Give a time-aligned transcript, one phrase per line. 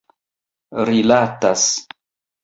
[0.89, 1.65] rilatas